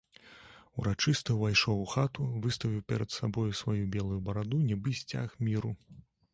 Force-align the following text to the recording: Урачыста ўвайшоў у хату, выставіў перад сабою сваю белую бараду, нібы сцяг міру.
Урачыста 0.83 1.35
ўвайшоў 1.35 1.83
у 1.83 1.83
хату, 1.91 2.25
выставіў 2.47 2.81
перад 2.93 3.09
сабою 3.19 3.47
сваю 3.61 3.79
белую 3.99 4.19
бараду, 4.31 4.65
нібы 4.73 4.99
сцяг 5.05 5.41
міру. 5.47 5.71